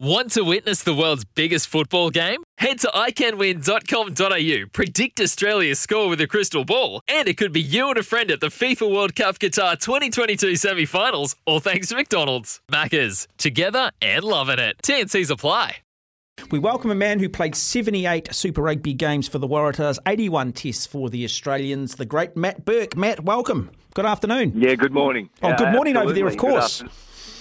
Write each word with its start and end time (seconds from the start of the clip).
Want 0.00 0.30
to 0.34 0.42
witness 0.44 0.84
the 0.84 0.94
world's 0.94 1.24
biggest 1.24 1.66
football 1.66 2.10
game? 2.10 2.44
Head 2.58 2.78
to 2.80 2.86
iCanWin.com.au, 2.94 4.66
predict 4.72 5.20
Australia's 5.20 5.80
score 5.80 6.08
with 6.08 6.20
a 6.20 6.28
crystal 6.28 6.64
ball, 6.64 7.00
and 7.08 7.26
it 7.26 7.36
could 7.36 7.52
be 7.52 7.60
you 7.60 7.88
and 7.88 7.98
a 7.98 8.04
friend 8.04 8.30
at 8.30 8.38
the 8.40 8.46
FIFA 8.46 8.94
World 8.94 9.16
Cup 9.16 9.40
Qatar 9.40 9.76
2022 9.80 10.54
semi 10.54 10.84
finals, 10.84 11.34
all 11.46 11.58
thanks 11.58 11.88
to 11.88 11.96
McDonald's. 11.96 12.60
Maccas, 12.70 13.26
together 13.38 13.90
and 14.00 14.22
loving 14.22 14.60
it. 14.60 14.76
TNC's 14.84 15.30
apply. 15.30 15.78
We 16.52 16.60
welcome 16.60 16.92
a 16.92 16.94
man 16.94 17.18
who 17.18 17.28
played 17.28 17.56
78 17.56 18.32
Super 18.32 18.62
Rugby 18.62 18.94
games 18.94 19.26
for 19.26 19.38
the 19.38 19.48
Waratahs, 19.48 19.98
81 20.06 20.52
tests 20.52 20.86
for 20.86 21.10
the 21.10 21.24
Australians, 21.24 21.96
the 21.96 22.06
great 22.06 22.36
Matt 22.36 22.64
Burke. 22.64 22.96
Matt, 22.96 23.24
welcome. 23.24 23.72
Good 23.94 24.06
afternoon. 24.06 24.52
Yeah, 24.54 24.76
good 24.76 24.92
morning. 24.92 25.28
Oh, 25.42 25.56
good 25.56 25.66
Uh, 25.68 25.72
morning 25.72 25.96
over 25.96 26.12
there, 26.12 26.28
of 26.28 26.36
course. 26.36 26.84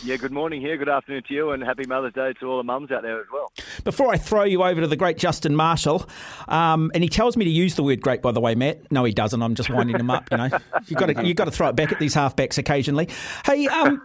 Yeah, 0.04 0.18
good 0.18 0.32
morning 0.32 0.62
here. 0.62 0.78
Good 0.78 0.90
afternoon 0.90 1.24
to 1.28 1.34
you, 1.34 1.52
and 1.52 1.64
happy 1.64 1.86
Mother's 1.86 2.14
Day 2.14 2.34
to 2.40 2.46
all 2.46 2.58
the 2.58 2.64
mums 2.64 2.92
out 2.92 3.02
there 3.02 3.20
as 3.20 3.28
well. 3.32 3.52
Before 3.84 4.14
I 4.14 4.18
throw 4.18 4.44
you 4.44 4.64
over 4.64 4.82
to 4.82 4.88
the 4.88 4.96
great 4.96 5.18
Justin 5.18 5.56
Marshall, 5.56 6.08
um, 6.48 6.92
and 6.94 7.04
he 7.04 7.10
tells 7.10 7.36
me 7.36 7.46
to 7.46 7.52
use 7.52 7.76
the 7.76 7.84
word 7.84 8.02
"great," 8.02 8.22
by 8.22 8.32
the 8.32 8.40
way, 8.40 8.56
Matt. 8.56 8.92
No, 8.92 9.04
he 9.04 9.12
doesn't. 9.12 9.42
I'm 9.42 9.56
just 9.56 9.70
winding 9.70 10.00
him 10.00 10.10
up. 10.10 10.30
You 10.32 10.38
know, 10.38 10.50
you 10.88 10.96
got 10.96 11.08
to 11.08 11.26
you 11.26 11.34
got 11.34 11.46
to 11.46 11.52
throw 11.52 11.70
it 11.70 11.76
back 11.76 11.92
at 11.92 12.00
these 12.00 12.16
halfbacks 12.16 12.58
occasionally. 12.58 13.10
Hey, 13.46 13.68
um, 13.68 14.02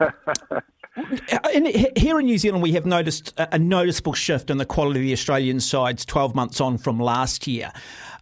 in, 1.55 1.67
here 1.97 2.19
in 2.19 2.27
New 2.27 2.39
Zealand, 2.39 2.63
we 2.63 2.73
have 2.73 2.87
noticed 2.87 3.39
a, 3.39 3.57
a 3.57 3.59
noticeable 3.59 4.15
shift 4.15 4.51
in 4.51 4.59
the 4.59 4.67
quality 4.67 5.01
of 5.01 5.05
the 5.05 5.13
Australian 5.13 5.61
sides 5.61 6.05
12 6.05 6.35
months 6.35 6.61
on 6.61 6.79
from 6.79 6.99
last 6.99 7.47
year. 7.47 7.71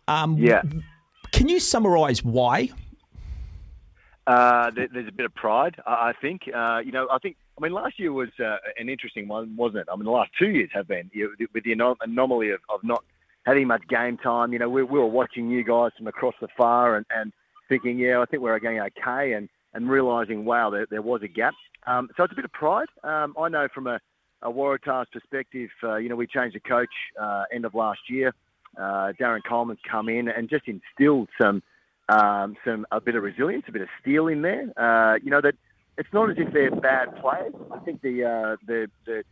Um, 0.09 0.37
Yeah. 0.39 0.63
Can 1.33 1.49
you 1.49 1.61
summarise 1.61 2.25
why? 2.25 2.71
Uh, 4.27 4.71
there, 4.71 4.89
there's 4.93 5.09
a 5.09 5.13
bit 5.13 5.27
of 5.27 5.35
pride, 5.35 5.77
I 5.87 6.11
I 6.11 6.13
think. 6.21 6.43
Uh, 6.53 6.81
you 6.85 6.93
know, 6.93 7.09
I 7.11 7.19
think. 7.19 7.37
I 7.61 7.65
mean, 7.65 7.73
last 7.73 7.99
year 7.99 8.11
was 8.11 8.31
uh, 8.43 8.57
an 8.79 8.89
interesting 8.89 9.29
one, 9.29 9.55
wasn't 9.55 9.81
it? 9.81 9.89
I 9.93 9.97
mean, 9.97 10.07
the 10.07 10.11
last 10.11 10.31
two 10.39 10.49
years 10.49 10.71
have 10.73 10.89
been 10.89 11.11
you 11.13 11.35
know, 11.39 11.47
with 11.53 11.65
the 11.65 11.75
anom- 11.75 11.97
anomaly 12.01 12.51
of, 12.51 12.61
of 12.71 12.83
not 12.83 13.05
having 13.45 13.67
much 13.67 13.87
game 13.87 14.17
time. 14.17 14.55
You 14.55 14.59
know, 14.59 14.71
we, 14.71 14.83
we 14.83 14.99
were 14.99 15.07
watching 15.07 15.51
you 15.51 15.63
guys 15.63 15.91
from 15.99 16.07
across 16.07 16.35
the 16.41 16.49
far 16.57 16.97
and, 16.97 17.05
and 17.15 17.33
thinking, 17.69 17.99
yeah, 17.99 18.21
I 18.21 18.25
think 18.25 18.43
we're 18.43 18.59
going 18.61 18.81
okay, 18.81 19.33
and 19.33 19.49
and 19.75 19.89
realising, 19.89 20.45
wow, 20.45 20.71
there, 20.71 20.87
there 20.91 21.03
was 21.03 21.23
a 21.23 21.29
gap. 21.29 21.55
Um, 21.87 22.09
so 22.17 22.25
it's 22.25 22.33
a 22.33 22.37
bit 22.37 22.45
of 22.45 22.53
pride. 22.53 22.89
Um, 23.05 23.35
I 23.39 23.49
know 23.49 23.69
from 23.73 23.87
a, 23.87 24.01
a 24.43 24.51
Waratahs 24.51 25.07
perspective, 25.13 25.71
uh, 25.85 25.95
you 25.97 26.09
know, 26.09 26.17
we 26.17 26.27
changed 26.27 26.57
the 26.57 26.61
coach 26.61 26.89
uh, 27.21 27.45
end 27.53 27.65
of 27.65 27.75
last 27.75 28.01
year. 28.09 28.35
Uh, 28.77 29.13
Darren 29.21 29.43
Coleman's 29.49 29.79
come 29.89 30.09
in 30.09 30.29
and 30.29 30.49
just 30.49 30.65
instilled 30.67 31.29
some 31.41 31.63
um, 32.09 32.57
some 32.65 32.87
a 32.91 33.01
bit 33.01 33.15
of 33.15 33.23
resilience, 33.23 33.67
a 33.69 33.73
bit 33.73 33.83
of 33.83 33.89
steel 34.01 34.29
in 34.29 34.43
there. 34.43 34.73
Uh, 34.77 35.19
you 35.23 35.31
know 35.31 35.41
that 35.43 35.55
it's 36.01 36.09
not 36.15 36.31
as 36.31 36.37
if 36.39 36.51
they're 36.55 36.71
bad 36.71 37.15
players. 37.21 37.53
I 37.71 37.79
think 37.81 38.01
the 38.01 38.25
uh, 38.25 38.57
the 38.67 38.91
the 39.05 39.23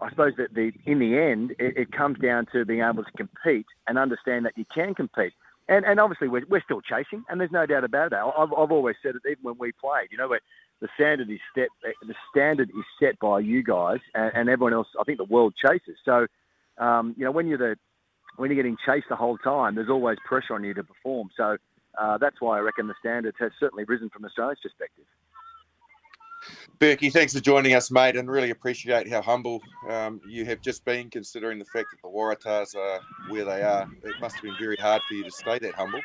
I 0.00 0.10
suppose 0.10 0.32
that 0.38 0.54
the 0.54 0.70
in 0.86 1.00
the 1.00 1.18
end 1.18 1.56
it, 1.58 1.76
it 1.76 1.92
comes 1.92 2.20
down 2.20 2.46
to 2.52 2.64
being 2.64 2.82
able 2.82 3.02
to 3.02 3.10
compete 3.16 3.66
and 3.88 3.98
understand 3.98 4.46
that 4.46 4.56
you 4.56 4.64
can 4.72 4.94
compete. 4.94 5.32
And 5.68 5.84
and 5.84 5.98
obviously 5.98 6.28
we're, 6.28 6.46
we're 6.48 6.62
still 6.62 6.82
chasing, 6.82 7.24
and 7.28 7.40
there's 7.40 7.50
no 7.50 7.66
doubt 7.66 7.82
about 7.82 8.10
that. 8.12 8.22
I've, 8.22 8.52
I've 8.52 8.70
always 8.70 8.94
said 9.02 9.16
it 9.16 9.22
even 9.28 9.42
when 9.42 9.56
we 9.58 9.72
played. 9.72 10.08
You 10.12 10.18
know, 10.18 10.28
where 10.28 10.40
the 10.80 10.88
standard 10.94 11.28
is 11.28 11.40
set 11.52 11.68
the 11.82 12.14
standard 12.30 12.70
is 12.70 12.84
set 13.00 13.18
by 13.18 13.40
you 13.40 13.64
guys 13.64 13.98
and, 14.14 14.30
and 14.34 14.48
everyone 14.48 14.74
else. 14.74 14.86
I 15.00 15.02
think 15.02 15.18
the 15.18 15.24
world 15.24 15.54
chases. 15.56 15.96
So 16.04 16.28
um, 16.78 17.16
you 17.18 17.24
know 17.24 17.32
when 17.32 17.48
you're 17.48 17.58
the 17.58 17.76
when 18.36 18.50
you're 18.50 18.62
getting 18.62 18.76
chased 18.86 19.08
the 19.08 19.16
whole 19.16 19.38
time, 19.38 19.74
there's 19.74 19.90
always 19.90 20.18
pressure 20.24 20.54
on 20.54 20.62
you 20.62 20.74
to 20.74 20.84
perform. 20.84 21.30
So 21.36 21.56
uh, 22.00 22.18
that's 22.18 22.40
why 22.40 22.58
I 22.58 22.60
reckon 22.60 22.86
the 22.86 22.94
standards 23.00 23.36
has 23.40 23.50
certainly 23.58 23.82
risen 23.82 24.10
from 24.10 24.24
Australia's 24.24 24.60
perspective. 24.62 25.06
Burkey, 26.78 27.12
thanks 27.12 27.32
for 27.32 27.40
joining 27.40 27.74
us, 27.74 27.90
mate, 27.90 28.16
and 28.16 28.30
really 28.30 28.50
appreciate 28.50 29.08
how 29.08 29.22
humble 29.22 29.62
um, 29.88 30.20
you 30.26 30.44
have 30.44 30.60
just 30.60 30.84
been, 30.84 31.08
considering 31.10 31.58
the 31.58 31.64
fact 31.66 31.86
that 31.92 32.02
the 32.02 32.08
Waratahs 32.08 32.76
are 32.76 33.00
where 33.28 33.44
they 33.44 33.62
are. 33.62 33.88
It 34.02 34.14
must 34.20 34.36
have 34.36 34.42
been 34.42 34.56
very 34.58 34.76
hard 34.76 35.00
for 35.08 35.14
you 35.14 35.24
to 35.24 35.30
stay 35.30 35.58
that 35.60 35.74
humble. 35.74 36.00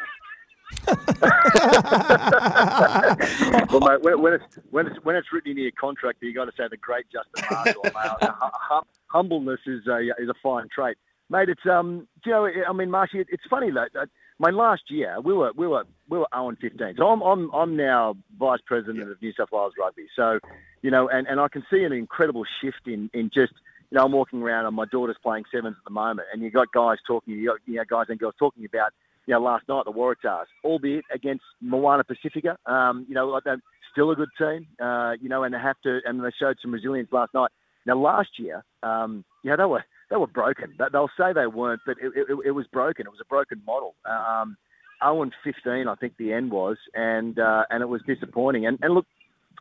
well, 3.71 3.79
mate, 3.79 4.03
when, 4.03 4.21
when, 4.21 4.33
it's, 4.33 4.43
when, 4.69 4.87
it's, 4.87 4.97
when 5.03 5.15
it's 5.15 5.31
written 5.31 5.51
in 5.51 5.57
your 5.57 5.71
contract, 5.71 6.19
you've 6.21 6.35
got 6.35 6.45
to 6.45 6.51
say 6.57 6.65
the 6.69 6.77
great 6.77 7.05
Justin 7.11 7.45
Marshall. 7.49 7.83
Hum- 7.95 8.51
hum- 8.53 8.83
humbleness 9.07 9.61
is 9.65 9.87
a 9.87 10.09
is 10.19 10.29
a 10.29 10.33
fine 10.43 10.67
trait, 10.73 10.97
mate. 11.29 11.49
It's 11.49 11.65
um, 11.65 12.07
you 12.25 12.31
know, 12.31 12.47
I 12.67 12.73
mean, 12.73 12.91
Marshy, 12.91 13.19
it's 13.19 13.43
funny 13.49 13.71
though. 13.71 13.87
that 13.93 14.09
My 14.39 14.51
last 14.51 14.83
year, 14.89 15.19
we 15.21 15.33
were 15.33 15.51
we 15.55 15.67
were 15.67 15.85
we 16.09 16.19
were 16.19 16.27
0 16.33 16.49
and 16.49 16.57
15. 16.59 16.95
So 16.97 17.07
I'm 17.07 17.21
I'm 17.21 17.49
I'm 17.53 17.75
now 17.75 18.15
vice 18.37 18.59
president 18.65 19.09
of 19.09 19.21
New 19.21 19.33
South 19.33 19.49
Wales 19.51 19.73
Rugby. 19.79 20.07
So, 20.15 20.39
you 20.81 20.91
know, 20.91 21.09
and, 21.09 21.27
and 21.27 21.39
I 21.39 21.47
can 21.47 21.63
see 21.71 21.83
an 21.83 21.91
incredible 21.91 22.43
shift 22.61 22.87
in 22.87 23.09
in 23.13 23.31
just 23.33 23.53
you 23.89 23.97
know, 23.97 24.03
I'm 24.03 24.11
walking 24.11 24.41
around 24.41 24.65
and 24.65 24.75
my 24.75 24.85
daughter's 24.85 25.17
playing 25.23 25.45
sevens 25.51 25.75
at 25.77 25.83
the 25.85 25.93
moment, 25.93 26.27
and 26.33 26.41
you 26.41 26.51
got 26.51 26.71
guys 26.73 26.97
talking, 27.07 27.33
you 27.33 27.47
got 27.47 27.59
you 27.65 27.75
know 27.75 27.83
guys 27.89 28.05
and 28.09 28.19
girls 28.19 28.35
talking 28.37 28.65
about 28.65 28.91
you 29.25 29.33
know 29.33 29.39
last 29.39 29.67
night 29.69 29.85
the 29.85 29.91
Waratahs, 29.91 30.45
albeit 30.63 31.05
against 31.13 31.43
Moana 31.61 32.03
Pacifica. 32.03 32.57
Um, 32.65 33.05
you 33.07 33.15
know, 33.15 33.27
like 33.27 33.43
they're 33.43 33.61
still 33.91 34.11
a 34.11 34.15
good 34.15 34.29
team. 34.37 34.67
Uh, 34.81 35.13
you 35.21 35.29
know, 35.29 35.43
and 35.43 35.53
they 35.53 35.59
have 35.59 35.79
to, 35.83 35.99
and 36.05 36.23
they 36.23 36.31
showed 36.39 36.57
some 36.61 36.71
resilience 36.71 37.09
last 37.11 37.33
night. 37.33 37.51
Now 37.85 37.97
last 37.97 38.29
year, 38.37 38.63
um, 38.83 39.23
you 39.43 39.51
know, 39.51 39.57
they 39.57 39.65
were 39.65 39.85
they 40.09 40.15
were 40.17 40.27
broken. 40.27 40.73
They- 40.77 40.85
They'll 40.91 41.09
say 41.17 41.33
they 41.33 41.47
weren't, 41.47 41.81
but 41.85 41.97
it, 42.01 42.13
it, 42.15 42.37
it 42.45 42.51
was 42.51 42.67
broken. 42.67 43.05
It 43.05 43.09
was 43.11 43.21
a 43.21 43.25
broken 43.25 43.61
model. 43.65 43.95
Um, 44.05 44.57
0 45.03 45.23
and 45.23 45.33
15, 45.43 45.87
I 45.87 45.95
think 45.95 46.13
the 46.17 46.33
end 46.33 46.51
was, 46.51 46.77
and 46.95 47.37
uh, 47.39 47.65
and 47.69 47.81
it 47.83 47.87
was 47.89 48.01
disappointing. 48.07 48.65
And, 48.65 48.79
and 48.81 48.93
look, 48.95 49.05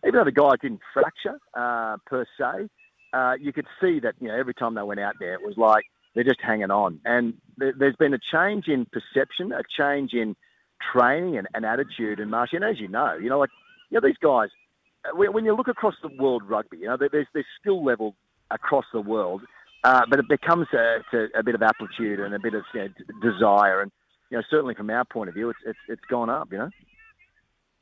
even 0.05 0.15
though 0.19 0.25
the 0.25 0.33
guy 0.33 0.53
didn't 0.61 0.81
fracture 0.95 1.39
uh, 1.55 1.97
per 2.07 2.25
se, 2.39 2.69
uh, 3.13 3.35
you 3.41 3.53
could 3.53 3.67
see 3.81 4.01
that 4.01 4.15
you 4.21 4.29
know 4.29 4.35
every 4.35 4.55
time 4.55 4.75
they 4.75 4.83
went 4.83 5.01
out 5.01 5.15
there, 5.21 5.35
it 5.35 5.43
was 5.43 5.57
like 5.59 5.85
they're 6.15 6.25
just 6.25 6.41
hanging 6.41 6.71
on. 6.71 7.01
And 7.05 7.35
there, 7.59 7.75
there's 7.79 7.97
been 7.97 8.15
a 8.15 8.19
change 8.19 8.69
in 8.69 8.87
perception, 8.87 9.53
a 9.53 9.63
change 9.77 10.13
in 10.15 10.37
training 10.93 11.37
and, 11.37 11.49
and 11.55 11.67
attitude. 11.67 12.21
And 12.21 12.31
Marsh, 12.31 12.53
and 12.55 12.65
as 12.65 12.81
you 12.81 12.89
know, 12.89 13.15
you 13.21 13.29
know, 13.29 13.39
like 13.39 13.51
you 13.91 14.01
know, 14.01 14.07
these 14.07 14.17
guys, 14.23 14.49
when, 15.15 15.33
when 15.35 15.45
you 15.45 15.55
look 15.55 15.69
across 15.69 15.95
the 16.03 16.11
world 16.19 16.43
rugby, 16.49 16.79
you 16.79 16.87
know, 16.87 16.97
there's 16.97 17.27
there's 17.35 17.47
skill 17.61 17.85
level 17.85 18.15
across 18.51 18.85
the 18.93 19.01
world, 19.01 19.43
uh, 19.87 20.03
but 20.11 20.19
it 20.19 20.29
becomes 20.29 20.67
a, 20.73 20.99
to 21.13 21.29
a 21.37 21.43
bit 21.43 21.55
of 21.55 21.63
aptitude 21.63 22.19
and 22.19 22.35
a 22.35 22.39
bit 22.41 22.55
of 22.55 22.65
you 22.75 22.81
know, 22.81 22.89
d- 22.89 23.05
desire. 23.23 23.83
And 23.83 23.93
you 24.31 24.37
know, 24.37 24.43
certainly 24.51 24.75
from 24.75 24.91
our 24.91 25.05
point 25.05 25.29
of 25.29 25.35
view, 25.35 25.49
it's 25.51 25.59
it's, 25.65 25.79
it's 25.89 26.05
gone 26.11 26.29
up. 26.29 26.49
You 26.51 26.59
know. 26.59 26.71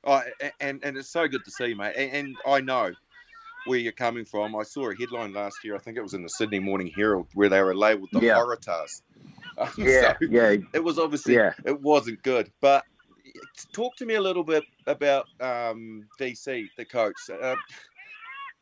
Oh, 0.05 0.21
and 0.61 0.85
and 0.85 0.97
it's 0.99 1.09
so 1.11 1.27
good 1.27 1.45
to 1.47 1.51
see, 1.51 1.69
you, 1.69 1.77
mate. 1.77 1.95
And, 1.97 2.13
and 2.13 2.37
I 2.47 2.61
know 2.61 2.93
where 3.67 3.79
you're 3.79 3.93
coming 3.93 4.27
from. 4.27 4.55
I 4.55 4.63
saw 4.63 4.91
a 4.91 4.95
headline 4.95 5.33
last 5.33 5.57
year. 5.65 5.75
I 5.75 5.79
think 5.79 5.97
it 5.97 6.03
was 6.03 6.13
in 6.13 6.23
the 6.23 6.29
Sydney 6.29 6.59
Morning 6.59 6.93
Herald 6.95 7.29
where 7.33 7.49
they 7.49 7.63
were 7.63 7.75
labelled 7.75 8.11
the 8.13 8.21
Yeah. 8.21 8.39
Um, 9.57 9.69
Yeah, 9.79 10.15
so 10.21 10.27
yeah, 10.29 10.57
it 10.75 10.85
was 10.85 10.99
obviously 10.99 11.37
Yeah. 11.37 11.53
it 11.65 11.81
wasn't 11.81 12.23
good. 12.23 12.51
But 12.61 12.85
talk 13.73 13.97
to 13.97 14.05
me 14.05 14.17
a 14.17 14.21
little 14.21 14.45
bit 14.45 14.65
about 14.87 15.27
um, 15.41 16.07
DC, 16.21 16.69
the 16.77 16.85
coach. 16.85 17.15
Uh, 17.31 17.57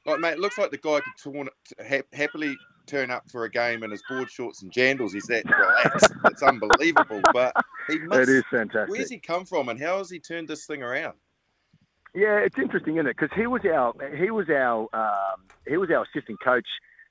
like, 0.07 0.21
mate, 0.21 0.33
it 0.35 0.39
looks 0.39 0.59
like 0.59 0.71
the 0.71 0.79
guy 0.79 1.01
could 1.01 1.33
torn, 1.33 1.49
ha- 1.89 2.03
happily 2.13 2.57
turn 2.87 3.11
up 3.11 3.31
for 3.31 3.45
a 3.45 3.51
game 3.51 3.83
in 3.83 3.91
his 3.91 4.03
board 4.09 4.31
shorts 4.31 4.63
and 4.63 4.73
jandals. 4.73 5.13
He's 5.13 5.27
that 5.27 5.45
relaxed. 5.49 6.13
it's 6.27 6.43
unbelievable. 6.43 7.21
But 7.33 7.55
he 7.89 7.99
must. 8.01 8.23
it 8.23 8.29
is 8.29 8.45
fantastic. 8.51 8.91
Where's 8.91 9.11
he 9.11 9.19
come 9.19 9.45
from, 9.45 9.69
and 9.69 9.81
how 9.81 9.99
has 9.99 10.11
he 10.11 10.19
turned 10.19 10.49
this 10.49 10.67
thing 10.67 10.83
around? 10.83 11.15
Yeah, 12.15 12.39
it's 12.39 12.59
interesting, 12.59 12.97
isn't 12.97 13.07
it? 13.07 13.17
Because 13.19 13.35
he 13.37 13.47
was 13.47 13.63
our 13.65 13.95
he 14.17 14.31
was 14.31 14.49
our 14.51 14.89
um, 14.93 15.45
he 15.67 15.77
was 15.77 15.91
our 15.91 16.05
assistant 16.05 16.39
coach 16.43 16.67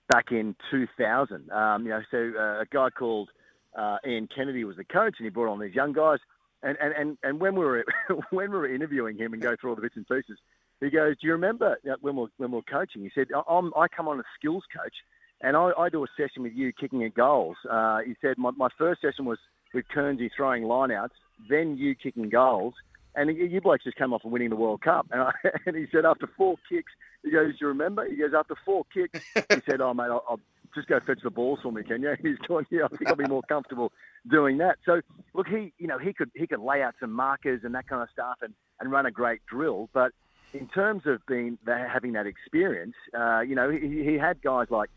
back 0.10 0.32
in 0.32 0.56
2000. 0.70 1.50
Um, 1.52 1.84
you 1.84 1.90
know, 1.90 2.02
so 2.12 2.32
uh, 2.38 2.62
a 2.62 2.66
guy 2.72 2.90
called 2.90 3.30
uh, 3.78 3.98
Ian 4.08 4.28
Kennedy 4.34 4.64
was 4.64 4.78
the 4.78 4.84
coach, 4.84 5.16
and 5.18 5.26
he 5.26 5.30
brought 5.30 5.52
on 5.52 5.60
these 5.60 5.74
young 5.74 5.94
guys. 5.94 6.20
And 6.64 6.78
and, 6.80 6.94
and, 6.94 7.18
and 7.24 7.40
when 7.40 7.56
we 7.56 7.66
were 7.66 7.84
when 8.30 8.52
we 8.52 8.58
were 8.58 8.72
interviewing 8.74 9.18
him 9.18 9.34
and 9.34 9.42
go 9.42 9.56
through 9.60 9.72
all 9.72 9.76
the 9.76 9.82
bits 9.82 9.96
and 9.98 10.08
pieces, 10.08 10.38
he 10.80 10.90
goes, 10.92 11.16
"Do 11.20 11.28
you 11.28 11.34
remember 11.34 11.78
when 12.02 12.16
we 12.16 12.24
are 12.24 12.28
when 12.38 12.52
we 12.52 12.60
are 12.60 12.62
coaching?" 12.72 13.02
He 13.02 13.12
said, 13.16 13.28
"I- 13.36 13.52
"I'm 13.52 13.74
I 13.76 13.88
come 13.88 14.08
on 14.08 14.20
as 14.20 14.26
skills 14.38 14.64
coach, 14.76 14.94
and 15.42 15.58
I, 15.58 15.72
I 15.78 15.90
do 15.90 16.04
a 16.04 16.08
session 16.18 16.44
with 16.44 16.54
you 16.54 16.72
kicking 16.74 17.04
at 17.04 17.14
goals." 17.14 17.58
Uh, 17.70 18.00
he 18.06 18.16
said, 18.22 18.38
my, 18.38 18.52
"My 18.52 18.70
first 18.78 19.02
session 19.02 19.26
was 19.26 19.40
with 19.74 19.86
Kearnsy 19.96 20.30
throwing 20.36 20.64
lineouts, 20.64 21.16
then 21.50 21.78
you 21.78 21.96
kicking 21.96 22.30
goals." 22.30 22.74
And 23.14 23.30
you 23.36 23.46
you 23.46 23.60
blokes 23.60 23.84
just 23.84 23.98
came 23.98 24.14
off 24.14 24.24
and 24.24 24.32
winning 24.32 24.50
the 24.50 24.56
World 24.56 24.82
Cup. 24.82 25.08
And, 25.12 25.22
I, 25.22 25.32
and 25.66 25.76
he 25.76 25.86
said, 25.92 26.06
after 26.06 26.28
four 26.38 26.56
kicks, 26.70 26.94
he 27.24 27.32
goes, 27.32 27.54
you 27.60 27.68
remember? 27.68 28.06
He 28.10 28.16
goes, 28.16 28.32
after 28.34 28.56
four 28.64 28.86
kicks, 28.94 29.20
he 29.36 29.62
said, 29.70 29.82
oh, 29.82 29.94
mate, 29.94 30.06
I'll, 30.06 30.24
I'll, 30.30 30.40
just 30.74 30.88
go 30.88 31.00
fetch 31.06 31.20
the 31.24 31.30
balls 31.30 31.60
for 31.62 31.72
me, 31.72 31.84
can 31.84 32.02
you? 32.02 32.16
He's 32.22 32.38
going, 32.48 32.66
yeah, 32.70 32.86
I 32.86 32.96
think 32.96 33.10
I'll 33.10 33.16
be 33.16 33.28
more 33.28 33.42
comfortable 33.48 33.92
doing 34.30 34.58
that. 34.60 34.78
So 34.86 35.02
look, 35.34 35.48
he 35.48 35.74
you 35.78 35.88
know 35.88 35.98
he 35.98 36.14
could 36.14 36.32
he 36.36 36.48
could 36.48 36.60
lay 36.60 36.82
out 36.82 36.96
some 37.00 37.12
markers 37.12 37.62
and 37.64 37.76
that 37.76 37.88
kind 37.88 38.02
of 38.02 38.10
stuff 38.14 38.38
and, 38.42 38.54
and 38.80 38.92
run 38.92 39.06
a 39.06 39.12
great 39.12 39.42
drill, 39.50 39.90
but 39.94 40.12
in 40.54 40.68
terms 40.68 41.04
of 41.06 41.26
being 41.28 41.58
having 41.66 42.14
that 42.14 42.28
experience, 42.28 42.96
uh, 43.18 43.40
you 43.40 43.56
know, 43.56 43.70
he, 43.70 44.04
he 44.04 44.18
had 44.18 44.42
guys 44.42 44.68
like 44.70 44.90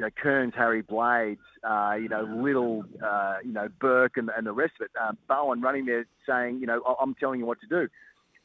you 0.00 0.06
know, 0.06 0.10
Kearns, 0.16 0.54
Harry 0.56 0.80
Blades, 0.80 1.42
uh, 1.62 1.92
you 2.00 2.08
know, 2.08 2.22
Little, 2.22 2.86
uh, 3.04 3.36
you 3.44 3.52
know, 3.52 3.68
Burke 3.80 4.16
and, 4.16 4.30
and 4.34 4.46
the 4.46 4.52
rest 4.52 4.72
of 4.80 4.86
it. 4.86 4.90
Um, 4.98 5.18
Bowen 5.28 5.60
running 5.60 5.84
there 5.84 6.06
saying, 6.26 6.58
you 6.58 6.66
know, 6.66 6.96
I'm 6.98 7.14
telling 7.16 7.38
you 7.38 7.44
what 7.44 7.60
to 7.60 7.66
do. 7.66 7.86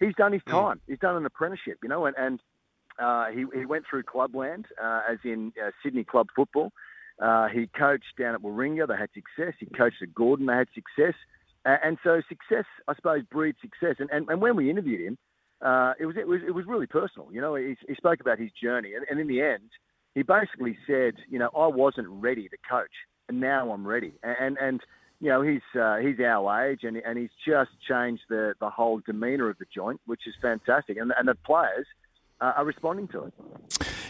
He's 0.01 0.13
done 0.15 0.33
his 0.33 0.41
hmm. 0.45 0.51
time. 0.51 0.81
He's 0.85 0.99
done 0.99 1.15
an 1.15 1.25
apprenticeship, 1.25 1.77
you 1.81 1.87
know, 1.87 2.07
and, 2.07 2.15
and 2.19 2.41
uh, 2.99 3.27
he, 3.27 3.45
he 3.57 3.65
went 3.65 3.85
through 3.89 4.03
clubland, 4.03 4.65
uh, 4.83 5.03
as 5.09 5.17
in 5.23 5.53
uh, 5.65 5.71
Sydney 5.81 6.03
club 6.03 6.27
football. 6.35 6.73
Uh, 7.21 7.47
he 7.47 7.67
coached 7.67 8.17
down 8.19 8.35
at 8.35 8.41
Warringah. 8.41 8.89
They 8.89 8.97
had 8.97 9.11
success. 9.13 9.53
He 9.57 9.67
coached 9.67 10.01
at 10.01 10.13
Gordon. 10.13 10.47
They 10.47 10.55
had 10.55 10.67
success. 10.75 11.15
and 11.63 11.97
so 12.03 12.21
success, 12.27 12.65
I 12.89 12.95
suppose, 12.95 13.21
breeds 13.31 13.59
success. 13.61 13.95
And, 13.99 14.09
and, 14.11 14.27
and 14.27 14.41
when 14.41 14.57
we 14.57 14.69
interviewed 14.69 15.07
him, 15.07 15.17
uh, 15.61 15.93
it 15.97 16.05
was 16.05 16.17
it 16.17 16.27
was 16.27 16.41
it 16.45 16.53
was 16.53 16.65
really 16.65 16.85
personal. 16.85 17.29
You 17.31 17.39
know, 17.39 17.55
he, 17.55 17.77
he 17.87 17.95
spoke 17.95 18.19
about 18.19 18.39
his 18.39 18.51
journey, 18.61 18.93
and, 18.93 19.05
and 19.09 19.21
in 19.21 19.27
the 19.27 19.41
end, 19.41 19.69
he 20.15 20.23
basically 20.23 20.77
said, 20.87 21.15
you 21.29 21.37
know, 21.37 21.49
I 21.55 21.67
wasn't 21.67 22.07
ready 22.07 22.47
to 22.47 22.57
coach, 22.67 22.91
and 23.27 23.39
now 23.39 23.71
I'm 23.71 23.85
ready. 23.85 24.13
And 24.23 24.57
and, 24.57 24.81
you 25.19 25.29
know, 25.29 25.41
he's 25.41 25.79
uh, 25.79 25.97
he's 25.97 26.19
our 26.21 26.65
age, 26.65 26.79
and 26.83 26.97
and 26.97 27.17
he's 27.17 27.29
just 27.45 27.71
changed 27.87 28.23
the 28.29 28.55
the 28.59 28.69
whole 28.69 29.01
demeanour 29.05 29.49
of 29.49 29.57
the 29.59 29.65
joint, 29.73 29.99
which 30.05 30.21
is 30.25 30.33
fantastic. 30.41 30.97
And 30.97 31.13
and 31.17 31.27
the 31.27 31.35
players 31.35 31.85
uh, 32.39 32.53
are 32.55 32.65
responding 32.65 33.09
to 33.09 33.25
it. 33.25 33.33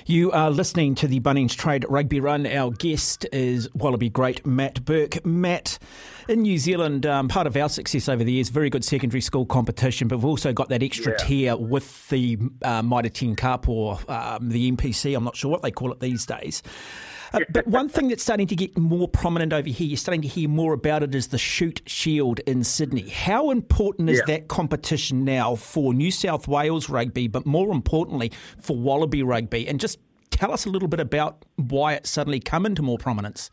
You 0.07 0.31
are 0.33 0.51
listening 0.51 0.93
to 0.95 1.07
the 1.07 1.19
Bunnings 1.19 1.55
Trade 1.55 1.83
Rugby 1.89 2.19
Run. 2.19 2.45
Our 2.45 2.69
guest 2.69 3.25
is 3.33 3.67
Wallaby 3.73 4.07
great 4.07 4.45
Matt 4.45 4.85
Burke. 4.85 5.25
Matt, 5.25 5.79
in 6.29 6.43
New 6.43 6.59
Zealand, 6.59 7.07
um, 7.07 7.27
part 7.27 7.47
of 7.47 7.57
our 7.57 7.69
success 7.69 8.07
over 8.07 8.23
the 8.23 8.33
years, 8.33 8.49
very 8.49 8.69
good 8.69 8.85
secondary 8.85 9.21
school 9.21 9.47
competition, 9.47 10.07
but 10.07 10.17
we've 10.17 10.25
also 10.25 10.53
got 10.53 10.69
that 10.69 10.83
extra 10.83 11.13
yeah. 11.13 11.25
tier 11.25 11.55
with 11.55 12.07
the 12.09 12.37
uh, 12.61 12.83
Mitre 12.83 13.09
10 13.09 13.35
Cup 13.35 13.67
or 13.67 13.97
um, 14.07 14.49
the 14.49 14.71
NPC. 14.71 15.17
I'm 15.17 15.23
not 15.23 15.35
sure 15.35 15.49
what 15.49 15.63
they 15.63 15.71
call 15.71 15.91
it 15.91 15.99
these 15.99 16.23
days. 16.23 16.61
Uh, 17.35 17.39
but 17.51 17.67
one 17.67 17.89
thing 17.89 18.07
that's 18.07 18.23
starting 18.23 18.47
to 18.47 18.55
get 18.55 18.77
more 18.77 19.07
prominent 19.07 19.51
over 19.51 19.67
here, 19.67 19.87
you're 19.87 19.97
starting 19.97 20.21
to 20.21 20.27
hear 20.27 20.47
more 20.47 20.73
about 20.73 21.03
it, 21.03 21.13
is 21.13 21.27
the 21.27 21.37
Shute 21.37 21.81
Shield 21.85 22.39
in 22.41 22.63
Sydney. 22.63 23.09
How 23.09 23.51
important 23.51 24.09
is 24.09 24.19
yeah. 24.19 24.35
that 24.35 24.47
competition 24.47 25.25
now 25.25 25.55
for 25.55 25.93
New 25.93 26.11
South 26.11 26.47
Wales 26.47 26.89
rugby, 26.89 27.27
but 27.27 27.45
more 27.45 27.71
importantly 27.71 28.31
for 28.57 28.77
Wallaby 28.77 29.21
rugby? 29.21 29.67
And 29.67 29.79
just 29.79 29.99
tell 30.29 30.51
us 30.51 30.65
a 30.65 30.69
little 30.69 30.87
bit 30.87 30.99
about 30.99 31.43
why 31.57 31.93
it's 31.93 32.09
suddenly 32.09 32.39
come 32.39 32.65
into 32.65 32.81
more 32.81 32.97
prominence. 32.97 33.51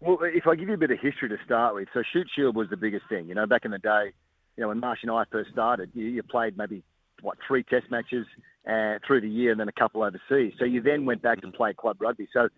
Well, 0.00 0.18
if 0.22 0.46
I 0.46 0.54
give 0.54 0.68
you 0.68 0.74
a 0.74 0.78
bit 0.78 0.92
of 0.92 1.00
history 1.00 1.28
to 1.28 1.38
start 1.44 1.74
with, 1.74 1.88
so 1.92 2.02
Shute 2.12 2.28
Shield 2.34 2.54
was 2.54 2.70
the 2.70 2.76
biggest 2.76 3.06
thing. 3.08 3.26
You 3.28 3.34
know, 3.34 3.46
back 3.46 3.64
in 3.64 3.72
the 3.72 3.78
day, 3.78 4.12
you 4.56 4.62
know, 4.62 4.68
when 4.68 4.78
Marsh 4.78 5.00
and 5.02 5.10
I 5.10 5.24
first 5.30 5.50
started, 5.50 5.90
you, 5.94 6.04
you 6.04 6.22
played 6.22 6.56
maybe 6.56 6.84
what 7.22 7.38
three 7.46 7.64
Test 7.64 7.90
matches 7.90 8.26
uh, 8.68 8.98
through 9.04 9.22
the 9.22 9.28
year, 9.28 9.50
and 9.50 9.58
then 9.58 9.68
a 9.68 9.72
couple 9.72 10.04
overseas. 10.04 10.52
So 10.58 10.64
you 10.64 10.80
then 10.80 11.04
went 11.04 11.22
back 11.22 11.38
and 11.42 11.52
played 11.52 11.76
club 11.76 11.96
rugby. 12.00 12.28
So 12.32 12.48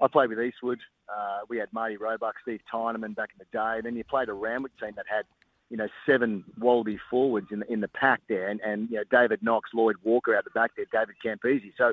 I 0.00 0.08
played 0.08 0.30
with 0.30 0.40
Eastwood. 0.40 0.78
Uh, 1.08 1.40
we 1.48 1.58
had 1.58 1.72
Marty 1.72 1.96
Roebuck, 1.96 2.36
Steve 2.42 2.60
Tuynman 2.72 3.14
back 3.14 3.30
in 3.32 3.38
the 3.38 3.58
day. 3.58 3.76
And 3.76 3.84
then 3.84 3.96
you 3.96 4.04
played 4.04 4.28
a 4.28 4.32
Randwick 4.32 4.72
team 4.80 4.92
that 4.96 5.06
had, 5.08 5.24
you 5.68 5.76
know, 5.76 5.88
seven 6.06 6.44
Wallaby 6.58 6.98
forwards 7.10 7.48
in 7.50 7.60
the, 7.60 7.72
in 7.72 7.80
the 7.80 7.88
pack 7.88 8.22
there, 8.28 8.48
and, 8.48 8.60
and 8.60 8.90
you 8.90 8.96
know 8.96 9.04
David 9.10 9.42
Knox, 9.42 9.70
Lloyd 9.72 9.96
Walker 10.02 10.34
out 10.34 10.44
the 10.44 10.50
back 10.50 10.72
there, 10.76 10.86
David 10.92 11.16
Campese. 11.24 11.72
So 11.76 11.92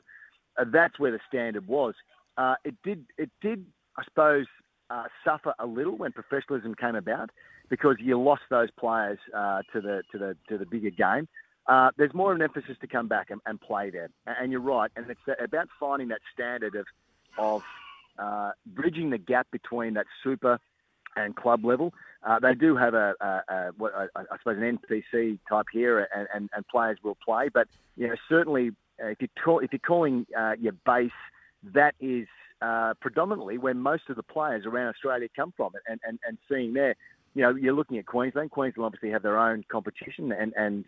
uh, 0.58 0.66
that's 0.72 0.98
where 1.00 1.12
the 1.12 1.20
standard 1.28 1.68
was. 1.68 1.94
Uh, 2.38 2.56
it 2.64 2.76
did, 2.84 3.06
it 3.18 3.30
did, 3.42 3.66
I 3.98 4.04
suppose, 4.04 4.46
uh, 4.90 5.04
suffer 5.24 5.54
a 5.60 5.66
little 5.66 5.98
when 5.98 6.12
professionalism 6.12 6.76
came 6.76 6.96
about 6.96 7.30
because 7.70 7.98
you 8.00 8.20
lost 8.20 8.44
those 8.50 8.70
players 8.80 9.20
uh, 9.36 9.62
to 9.74 9.82
the 9.82 10.04
to 10.12 10.18
the 10.18 10.38
to 10.50 10.58
the 10.58 10.66
bigger 10.66 10.90
game. 10.90 11.28
Uh, 11.68 11.92
there's 11.98 12.14
more 12.14 12.32
of 12.32 12.38
an 12.38 12.42
emphasis 12.42 12.78
to 12.80 12.88
come 12.88 13.08
back 13.08 13.30
and, 13.30 13.42
and 13.46 13.60
play 13.60 13.90
there, 13.90 14.10
and 14.26 14.52
you're 14.52 14.62
right. 14.62 14.90
And 14.96 15.06
it's 15.10 15.40
about 15.44 15.68
finding 15.80 16.08
that 16.08 16.22
standard 16.34 16.76
of 16.76 16.86
of 17.38 17.64
uh, 18.20 18.52
bridging 18.66 19.10
the 19.10 19.18
gap 19.18 19.48
between 19.52 19.94
that 19.96 20.06
super 20.24 20.60
and 21.16 21.36
club 21.36 21.66
level. 21.66 21.94
Uh, 22.26 22.40
they 22.40 22.54
do 22.54 22.76
have 22.76 22.94
a, 22.94 23.14
a, 23.20 23.54
a 23.54 23.72
what 23.78 23.94
I, 24.16 24.24
suppose 24.38 24.58
an 24.58 24.80
NPC 24.80 25.40
type 25.50 25.66
here, 25.72 26.08
and, 26.16 26.28
and, 26.34 26.50
and, 26.56 26.68
players 26.68 26.98
will 27.04 27.18
play. 27.24 27.50
But 27.54 27.68
you 27.96 28.08
know, 28.08 28.16
certainly 28.28 28.72
uh, 29.02 29.08
if 29.08 29.22
you 29.22 29.28
call, 29.44 29.60
if 29.60 29.72
you're 29.72 29.80
calling 29.80 30.26
uh, 30.38 30.54
your 30.60 30.74
base, 30.86 31.12
that 31.74 31.96
is 32.00 32.28
uh, 32.62 32.94
predominantly 33.02 33.58
where 33.58 33.74
most 33.74 34.04
of 34.10 34.16
the 34.16 34.24
players 34.24 34.66
around 34.66 34.90
Australia 34.90 35.28
come 35.36 35.54
from, 35.56 35.74
and, 35.88 36.00
and, 36.08 36.20
and 36.28 36.38
seeing 36.50 36.74
there. 36.74 36.96
You 37.36 37.44
know, 37.44 37.56
you're 37.56 37.74
looking 37.74 38.00
at 38.00 38.08
Queensland. 38.08 38.50
Queensland 38.50 38.86
obviously 38.86 39.12
have 39.12 39.22
their 39.22 39.38
own 39.38 39.64
competition, 39.72 40.32
and 40.32 40.54
and 40.56 40.86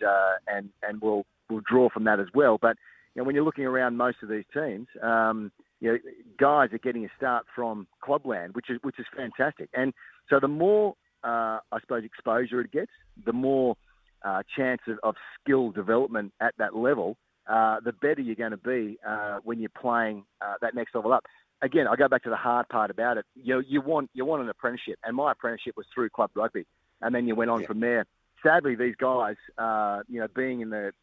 and 0.48 0.70
and 0.82 1.02
will 1.02 1.26
will 1.50 1.62
draw 1.62 1.90
from 1.90 2.06
that 2.06 2.20
as 2.20 2.28
well. 2.34 2.58
But 2.60 2.76
you 3.14 3.22
know, 3.22 3.26
when 3.26 3.36
you're 3.36 3.44
looking 3.44 3.66
around 3.66 3.98
most 3.98 4.18
of 4.24 4.30
these 4.30 4.46
teams, 4.54 4.88
um, 5.02 5.52
you 5.80 5.92
know, 5.92 5.98
guys 6.40 6.70
are 6.74 6.80
getting 6.80 7.06
a 7.06 7.10
start 7.18 7.46
from 7.56 7.88
clubland, 8.02 8.56
which 8.56 8.70
is 8.70 8.80
which 8.82 9.00
is 9.00 9.06
fantastic. 9.16 9.70
And 9.74 9.94
so 10.30 10.40
the 10.40 10.48
more, 10.48 10.96
uh, 11.24 11.60
I 11.72 11.80
suppose, 11.82 12.04
exposure 12.04 12.62
it 12.62 12.72
gets, 12.72 12.92
the 13.26 13.34
more 13.34 13.76
uh, 14.24 14.44
chance 14.56 14.82
of, 14.88 14.98
of, 15.04 15.16
skill 15.42 15.72
development 15.72 16.34
at 16.42 16.54
that 16.58 16.76
level, 16.76 17.16
uh, 17.50 17.80
the 17.80 17.94
better 17.94 18.22
you're 18.22 18.36
going 18.36 18.52
to 18.52 18.58
be 18.58 18.98
uh, 19.08 19.40
when 19.44 19.60
you're 19.60 19.70
playing 19.70 20.26
uh, 20.42 20.56
that 20.62 20.76
next 20.76 20.94
level 20.94 21.14
up. 21.14 21.24
Again, 21.62 21.88
I 21.88 21.96
go 21.96 22.08
back 22.08 22.24
to 22.24 22.30
the 22.30 22.36
hard 22.36 22.68
part 22.70 22.92
about 22.92 23.18
it. 23.18 23.26
You 23.36 23.64
you 23.68 23.82
want 23.82 24.10
you 24.14 24.26
want 24.26 24.44
an 24.44 24.50
apprenticeship, 24.50 25.00
and 25.04 25.16
my 25.16 25.32
apprenticeship 25.32 25.76
was 25.78 25.86
through 25.94 26.10
club 26.10 26.32
rugby, 26.36 26.66
and 27.02 27.14
then 27.16 27.28
you 27.28 27.36
went 27.36 27.52
on 27.52 27.62
yeah. 27.62 27.68
from 27.68 27.80
there. 27.80 28.06
Sadly, 28.44 28.76
these 28.76 28.96
guys, 28.96 29.36
uh, 29.58 30.02
you 30.08 30.20
know, 30.22 30.28
being 30.34 30.62
in 30.62 30.70
the 30.70 30.94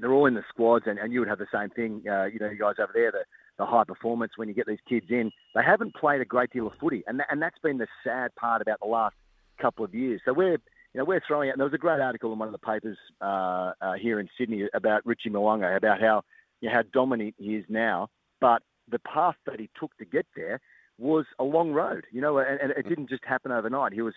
they're 0.00 0.12
all 0.12 0.26
in 0.26 0.34
the 0.34 0.42
squads, 0.48 0.86
and, 0.88 0.98
and 0.98 1.12
you 1.12 1.20
would 1.20 1.28
have 1.28 1.38
the 1.38 1.46
same 1.52 1.70
thing. 1.70 2.02
Uh, 2.08 2.24
you 2.24 2.38
know, 2.38 2.50
you 2.50 2.58
guys 2.58 2.74
over 2.80 2.90
there, 2.92 3.12
the, 3.12 3.24
the 3.58 3.66
high 3.66 3.84
performance 3.84 4.32
when 4.36 4.48
you 4.48 4.54
get 4.54 4.66
these 4.66 4.78
kids 4.88 5.06
in, 5.10 5.30
they 5.54 5.62
haven't 5.62 5.94
played 5.94 6.20
a 6.20 6.24
great 6.24 6.50
deal 6.50 6.66
of 6.66 6.72
footy, 6.80 7.04
and 7.06 7.20
that, 7.20 7.26
and 7.30 7.40
that's 7.40 7.58
been 7.62 7.78
the 7.78 7.86
sad 8.02 8.34
part 8.34 8.62
about 8.62 8.80
the 8.80 8.88
last 8.88 9.14
couple 9.60 9.84
of 9.84 9.94
years. 9.94 10.20
So 10.24 10.32
we're 10.32 10.52
you 10.52 10.98
know 10.98 11.04
we're 11.04 11.22
throwing 11.26 11.50
out. 11.50 11.56
There 11.56 11.66
was 11.66 11.74
a 11.74 11.78
great 11.78 12.00
article 12.00 12.32
in 12.32 12.38
one 12.38 12.48
of 12.48 12.52
the 12.52 12.58
papers 12.58 12.98
uh, 13.20 13.72
uh, 13.80 13.92
here 13.94 14.20
in 14.20 14.28
Sydney 14.38 14.68
about 14.74 15.06
Richie 15.06 15.30
Mo'unga 15.30 15.76
about 15.76 16.00
how 16.00 16.22
you 16.60 16.68
know, 16.68 16.74
how 16.74 16.82
dominant 16.92 17.34
he 17.38 17.56
is 17.56 17.64
now, 17.68 18.08
but 18.40 18.62
the 18.90 18.98
path 18.98 19.36
that 19.46 19.60
he 19.60 19.70
took 19.78 19.96
to 19.98 20.04
get 20.04 20.26
there 20.36 20.60
was 20.98 21.24
a 21.38 21.44
long 21.44 21.72
road. 21.72 22.04
You 22.10 22.20
know, 22.20 22.38
and, 22.38 22.60
and 22.60 22.70
it 22.72 22.88
didn't 22.88 23.08
just 23.08 23.24
happen 23.24 23.52
overnight. 23.52 23.92
He 23.92 24.02
was 24.02 24.14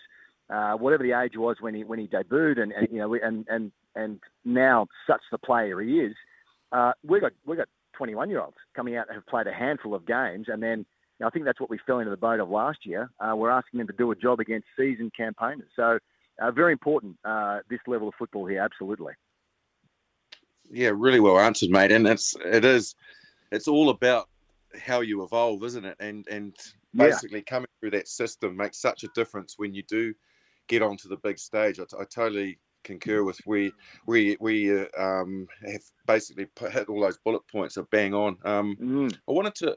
uh, 0.50 0.72
whatever 0.74 1.02
the 1.02 1.12
age 1.12 1.36
was 1.36 1.56
when 1.60 1.74
he 1.74 1.84
when 1.84 1.98
he 1.98 2.06
debuted, 2.06 2.60
and, 2.60 2.72
and 2.72 2.88
you 2.90 2.98
know, 2.98 3.14
and 3.14 3.46
and 3.48 3.72
and 3.94 4.20
now 4.44 4.86
such 5.06 5.22
the 5.30 5.38
player 5.38 5.80
he 5.80 6.00
is. 6.00 6.14
Uh, 6.72 6.92
we 7.06 7.20
got 7.20 7.32
we 7.46 7.56
got 7.56 7.68
21 7.98 8.30
year 8.30 8.40
olds 8.40 8.56
coming 8.74 8.96
out 8.96 9.12
have 9.12 9.26
played 9.26 9.48
a 9.48 9.52
handful 9.52 9.94
of 9.94 10.06
games, 10.06 10.46
and 10.48 10.62
then 10.62 10.78
you 10.78 11.24
know, 11.24 11.26
I 11.26 11.30
think 11.30 11.44
that's 11.44 11.60
what 11.60 11.68
we 11.68 11.78
fell 11.84 11.98
into 11.98 12.10
the 12.10 12.16
boat 12.16 12.38
of 12.38 12.48
last 12.48 12.86
year. 12.86 13.10
Uh, 13.18 13.34
we're 13.34 13.50
asking 13.50 13.78
them 13.78 13.88
to 13.88 13.92
do 13.92 14.10
a 14.12 14.16
job 14.16 14.38
against 14.38 14.68
seasoned 14.78 15.12
campaigners. 15.16 15.68
So 15.74 15.98
uh, 16.40 16.50
very 16.52 16.72
important 16.72 17.16
uh, 17.24 17.58
this 17.68 17.80
level 17.88 18.08
of 18.08 18.14
football 18.16 18.46
here, 18.46 18.60
absolutely. 18.60 19.12
Yeah, 20.70 20.92
really 20.94 21.18
well 21.18 21.38
answered, 21.38 21.70
mate. 21.70 21.90
And 21.90 22.06
it's 22.06 22.36
it 22.44 22.64
is 22.64 22.94
it's 23.50 23.66
all 23.66 23.90
about 23.90 24.28
how 24.80 25.00
you 25.00 25.24
evolve, 25.24 25.64
isn't 25.64 25.84
it? 25.84 25.96
And 25.98 26.26
and 26.30 26.54
basically 26.94 27.38
yeah. 27.38 27.50
coming 27.50 27.68
through 27.80 27.90
that 27.92 28.06
system 28.06 28.56
makes 28.56 28.80
such 28.80 29.02
a 29.02 29.08
difference 29.08 29.54
when 29.56 29.74
you 29.74 29.82
do 29.82 30.14
get 30.68 30.82
onto 30.82 31.08
the 31.08 31.16
big 31.16 31.38
stage. 31.38 31.80
I, 31.80 31.84
t- 31.84 31.96
I 31.98 32.04
totally 32.04 32.58
concur 32.84 33.22
with. 33.22 33.40
We 33.46 33.72
we 34.06 34.36
we 34.40 34.80
uh, 34.80 34.86
um, 34.98 35.46
have 35.66 35.82
basically 36.06 36.46
put, 36.46 36.72
hit 36.72 36.88
all 36.88 37.00
those 37.00 37.18
bullet 37.18 37.46
points 37.48 37.76
are 37.76 37.84
bang 37.84 38.14
on. 38.14 38.36
Um, 38.44 38.76
mm. 38.80 39.12
I 39.28 39.32
wanted 39.32 39.54
to 39.56 39.76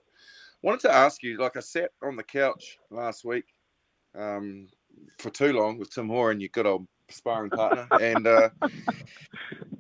wanted 0.62 0.82
to 0.82 0.92
ask 0.92 1.24
you. 1.24 1.38
Like 1.38 1.58
I 1.58 1.62
sat 1.62 1.92
on 2.02 2.16
the 2.16 2.24
couch 2.24 2.78
last 2.90 3.26
week 3.26 3.46
um, 4.16 4.68
for 5.20 5.30
too 5.30 5.54
long 5.54 5.78
with 5.78 5.94
Tim 5.94 6.10
Horan, 6.10 6.40
your 6.40 6.50
good 6.50 6.66
old 6.66 6.88
sparring 7.10 7.50
partner, 7.50 7.88
and 8.00 8.28
uh, 8.28 8.50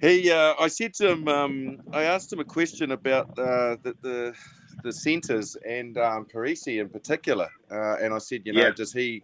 he. 0.01 0.31
Uh, 0.31 0.53
I 0.59 0.67
said 0.67 0.93
to 0.95 1.11
him. 1.11 1.27
Um, 1.27 1.81
I 1.91 2.03
asked 2.03 2.31
him 2.31 2.39
a 2.39 2.45
question 2.45 2.91
about 2.91 3.29
uh, 3.39 3.77
the, 3.83 3.95
the 4.01 4.35
the 4.83 4.91
centres 4.91 5.55
and 5.67 5.97
um, 5.97 6.25
Perese 6.25 6.79
in 6.79 6.89
particular, 6.89 7.49
uh, 7.69 7.97
and 8.01 8.13
I 8.13 8.17
said, 8.17 8.41
you 8.45 8.53
know, 8.53 8.61
yeah. 8.61 8.71
does 8.71 8.93
he 8.93 9.23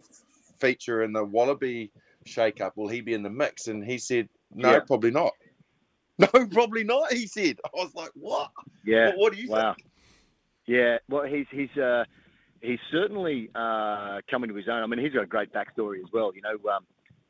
feature 0.60 1.04
in 1.04 1.14
the 1.14 1.24
Wallaby 1.24 1.92
shake-up? 2.28 2.78
Will 2.78 2.88
he 2.88 3.02
be 3.02 3.14
in 3.14 3.24
the 3.24 3.30
mix? 3.30 3.68
And 3.68 3.84
he 3.84 3.98
said, 3.98 4.30
no, 4.54 4.72
yeah. 4.72 4.80
probably 4.80 5.12
not. 5.12 5.34
No, 6.20 6.48
probably 6.48 6.84
not. 6.84 7.14
He 7.14 7.28
said. 7.28 7.60
I 7.64 7.70
was 7.76 7.94
like, 7.94 8.10
what? 8.16 8.50
Yeah. 8.84 9.10
What, 9.10 9.18
what 9.20 9.34
do 9.34 9.40
you 9.40 9.52
wow. 9.52 9.76
think? 9.76 9.88
Yeah. 10.66 10.98
Well, 11.08 11.26
he's 11.26 11.46
he's 11.52 11.70
uh, 11.78 12.06
he's 12.60 12.80
certainly 12.92 13.52
uh, 13.54 14.22
coming 14.28 14.50
to 14.50 14.56
his 14.56 14.68
own. 14.68 14.82
I 14.82 14.88
mean, 14.88 15.00
he's 15.00 15.14
got 15.14 15.24
a 15.24 15.28
great 15.28 15.54
backstory 15.54 16.00
as 16.00 16.12
well. 16.12 16.32
You 16.34 16.42
know, 16.42 16.72
um, 16.72 16.86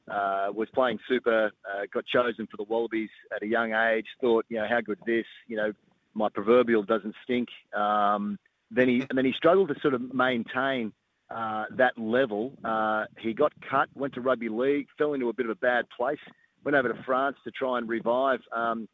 uh, 0.09 0.51
was 0.53 0.69
playing 0.73 0.99
super, 1.07 1.47
uh, 1.47 1.81
got 1.93 2.05
chosen 2.05 2.47
for 2.47 2.57
the 2.57 2.63
Wallabies 2.63 3.09
at 3.35 3.43
a 3.43 3.47
young 3.47 3.73
age. 3.73 4.05
Thought, 4.21 4.45
you 4.49 4.57
know, 4.57 4.67
how 4.69 4.79
good 4.81 4.99
this? 5.05 5.25
You 5.47 5.57
know, 5.57 5.73
my 6.13 6.29
proverbial 6.29 6.83
doesn't 6.83 7.15
stink. 7.23 7.49
Um, 7.75 8.39
then 8.71 8.87
he 8.87 8.95
and 9.09 9.17
then 9.17 9.25
he 9.25 9.33
struggled 9.33 9.69
to 9.69 9.75
sort 9.81 9.93
of 9.93 10.13
maintain 10.13 10.93
uh, 11.29 11.65
that 11.77 11.97
level. 11.97 12.53
Uh, 12.63 13.05
he 13.19 13.33
got 13.33 13.53
cut, 13.69 13.89
went 13.95 14.13
to 14.13 14.21
rugby 14.21 14.49
league, 14.49 14.87
fell 14.97 15.13
into 15.13 15.29
a 15.29 15.33
bit 15.33 15.45
of 15.45 15.51
a 15.51 15.55
bad 15.55 15.85
place, 15.95 16.19
went 16.63 16.75
over 16.75 16.87
to 16.87 17.03
France 17.03 17.37
to 17.43 17.51
try 17.51 17.77
and 17.77 17.89
revive. 17.89 18.39
Um, 18.55 18.87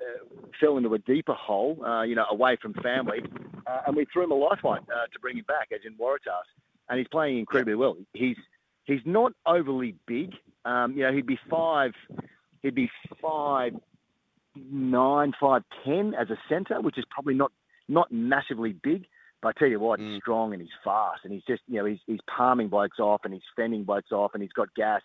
uh, 0.00 0.48
fell 0.58 0.78
into 0.78 0.94
a 0.94 0.98
deeper 0.98 1.34
hole, 1.34 1.84
uh, 1.84 2.02
you 2.02 2.14
know, 2.14 2.24
away 2.30 2.56
from 2.62 2.72
family, 2.82 3.18
uh, 3.66 3.80
and 3.86 3.94
we 3.94 4.06
threw 4.10 4.24
him 4.24 4.30
a 4.30 4.34
lifeline 4.34 4.80
to 4.86 5.20
bring 5.20 5.36
him 5.36 5.44
back, 5.46 5.68
as 5.74 5.80
in 5.84 5.94
Waratahs, 5.94 6.48
and 6.88 6.98
he's 6.98 7.08
playing 7.08 7.38
incredibly 7.38 7.74
well. 7.74 7.98
He's 8.14 8.38
he's 8.84 9.02
not 9.04 9.32
overly 9.44 9.94
big. 10.06 10.32
Um, 10.64 10.94
you 10.96 11.02
know, 11.02 11.12
he'd 11.12 11.26
be 11.26 11.38
five, 11.50 11.92
he'd 12.62 12.74
be 12.74 12.90
five 13.20 13.74
nine, 14.56 15.32
five 15.38 15.62
ten 15.84 16.14
as 16.14 16.30
a 16.30 16.38
centre, 16.48 16.80
which 16.80 16.98
is 16.98 17.04
probably 17.10 17.34
not 17.34 17.52
not 17.88 18.10
massively 18.10 18.72
big. 18.72 19.06
But 19.42 19.48
I 19.56 19.58
tell 19.58 19.68
you 19.68 19.80
what, 19.80 20.00
mm. 20.00 20.12
he's 20.12 20.22
strong 20.22 20.52
and 20.52 20.60
he's 20.60 20.70
fast, 20.84 21.20
and 21.24 21.32
he's 21.32 21.44
just 21.46 21.62
you 21.66 21.78
know 21.78 21.86
he's 21.86 22.00
he's 22.06 22.20
palming 22.34 22.68
blokes 22.68 22.98
off 22.98 23.22
and 23.24 23.32
he's 23.32 23.42
fending 23.56 23.84
blokes 23.84 24.12
off, 24.12 24.32
and 24.34 24.42
he's 24.42 24.52
got 24.52 24.68
gas. 24.74 25.02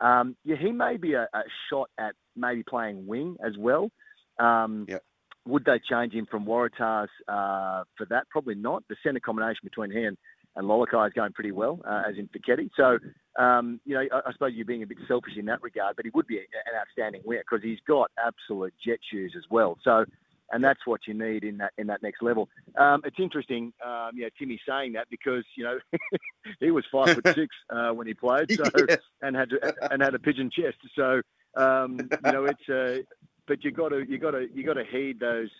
Um, 0.00 0.36
yeah, 0.44 0.56
he 0.60 0.72
may 0.72 0.96
be 0.96 1.14
a, 1.14 1.22
a, 1.32 1.42
shot 1.70 1.88
at 1.98 2.14
maybe 2.36 2.62
playing 2.62 3.06
wing 3.06 3.36
as 3.44 3.52
well. 3.58 3.90
Um, 4.38 4.84
yep. 4.88 5.02
Would 5.46 5.64
they 5.64 5.80
change 5.88 6.12
him 6.12 6.26
from 6.30 6.44
Waratahs 6.44 7.08
uh, 7.28 7.84
for 7.96 8.04
that? 8.10 8.28
Probably 8.30 8.56
not. 8.56 8.82
The 8.88 8.96
centre 9.02 9.20
combination 9.20 9.60
between 9.62 9.90
he 9.90 10.02
and, 10.04 10.18
and 10.56 10.66
Lalakai 10.66 11.06
is 11.06 11.12
going 11.12 11.32
pretty 11.32 11.52
well, 11.52 11.80
uh, 11.88 12.02
as 12.08 12.16
in 12.18 12.28
Foketi. 12.28 12.68
So, 12.76 12.98
um, 13.42 13.80
you 13.84 13.94
know, 13.94 14.00
I, 14.12 14.28
I, 14.28 14.32
suppose 14.32 14.52
you're 14.54 14.66
being 14.66 14.82
a 14.82 14.86
bit 14.86 14.98
selfish 15.06 15.34
in 15.38 15.46
that 15.46 15.62
regard, 15.62 15.96
but 15.96 16.04
he 16.04 16.10
would 16.14 16.26
be 16.26 16.38
an 16.38 16.44
outstanding 16.78 17.22
winger 17.24 17.44
because 17.48 17.62
he's 17.62 17.78
got 17.86 18.10
absolute 18.18 18.74
jet 18.84 18.98
shoes 19.10 19.34
as 19.36 19.44
well. 19.48 19.78
So, 19.84 20.04
and 20.52 20.62
that's 20.62 20.86
what 20.86 21.00
you 21.06 21.14
need 21.14 21.44
in 21.44 21.58
that 21.58 21.72
in 21.78 21.86
that 21.88 22.02
next 22.02 22.22
level. 22.22 22.48
Um, 22.76 23.02
it's 23.04 23.18
interesting, 23.18 23.72
um, 23.84 24.10
yeah, 24.14 24.28
Timmy 24.38 24.60
saying 24.68 24.92
that 24.94 25.08
because 25.10 25.44
you 25.56 25.64
know 25.64 25.78
he 26.60 26.70
was 26.70 26.84
five 26.90 27.14
foot 27.14 27.34
six 27.34 27.54
uh, 27.70 27.90
when 27.90 28.06
he 28.06 28.14
played, 28.14 28.52
so 28.52 28.64
yeah. 28.88 28.96
and 29.22 29.36
had 29.36 29.50
to, 29.50 29.74
and 29.90 30.02
had 30.02 30.14
a 30.14 30.18
pigeon 30.18 30.50
chest. 30.50 30.76
So 30.94 31.22
um, 31.56 31.98
you 32.24 32.32
know 32.32 32.44
it's 32.44 32.68
uh, 32.68 33.02
but 33.46 33.64
you 33.64 33.70
got 33.70 33.90
to 33.90 34.04
you 34.08 34.18
got 34.18 34.32
to 34.32 34.48
you 34.52 34.64
got 34.64 34.74
to 34.74 34.84
heed 34.84 35.20
those 35.20 35.50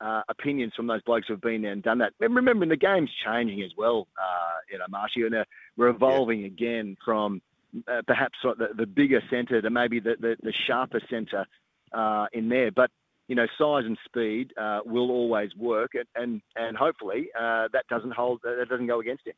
uh, 0.00 0.22
opinions 0.28 0.74
from 0.74 0.86
those 0.86 1.02
blokes 1.02 1.26
who've 1.28 1.40
been 1.40 1.62
there 1.62 1.72
and 1.72 1.82
done 1.82 1.98
that. 1.98 2.12
And 2.20 2.34
remember, 2.34 2.66
the 2.66 2.76
game's 2.76 3.10
changing 3.24 3.62
as 3.62 3.72
well. 3.76 4.08
Uh, 4.18 4.58
you 4.70 4.78
know, 4.78 4.84
Marshy, 4.88 5.22
and 5.22 5.34
we're 5.76 5.88
evolving 5.88 6.40
yeah. 6.40 6.46
again 6.46 6.96
from 7.04 7.40
uh, 7.88 8.02
perhaps 8.06 8.38
the, 8.42 8.68
the 8.76 8.86
bigger 8.86 9.22
centre 9.30 9.60
to 9.60 9.70
maybe 9.70 10.00
the 10.00 10.16
the, 10.18 10.36
the 10.42 10.52
sharper 10.52 11.00
centre 11.08 11.46
uh, 11.92 12.26
in 12.32 12.48
there, 12.48 12.70
but 12.70 12.90
you 13.28 13.34
know, 13.34 13.46
size 13.58 13.84
and 13.84 13.98
speed 14.04 14.52
uh, 14.56 14.80
will 14.84 15.10
always 15.10 15.50
work, 15.56 15.92
and 15.94 16.06
and, 16.14 16.40
and 16.56 16.76
hopefully 16.76 17.28
uh, 17.38 17.68
that 17.72 17.86
doesn't 17.88 18.12
hold 18.12 18.40
that 18.44 18.66
doesn't 18.68 18.86
go 18.86 19.00
against 19.00 19.26
him. 19.26 19.34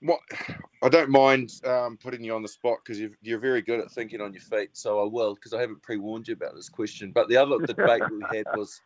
What 0.00 0.20
I 0.82 0.88
don't 0.88 1.10
mind 1.10 1.52
um, 1.64 1.98
putting 2.02 2.24
you 2.24 2.34
on 2.34 2.42
the 2.42 2.48
spot 2.48 2.78
because 2.84 3.02
you're 3.20 3.38
very 3.38 3.62
good 3.62 3.80
at 3.80 3.90
thinking 3.90 4.20
on 4.20 4.32
your 4.32 4.42
feet, 4.42 4.70
so 4.72 5.00
I 5.00 5.08
will 5.08 5.34
because 5.34 5.52
I 5.52 5.60
haven't 5.60 5.82
pre-warned 5.82 6.28
you 6.28 6.34
about 6.34 6.54
this 6.54 6.68
question. 6.68 7.12
But 7.12 7.28
the 7.28 7.36
other 7.36 7.64
debate 7.64 8.02
we 8.10 8.24
had 8.36 8.46
was 8.56 8.80